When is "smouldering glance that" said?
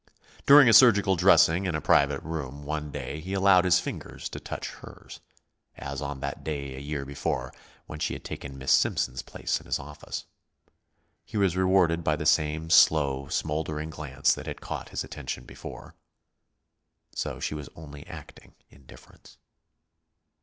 13.27-14.47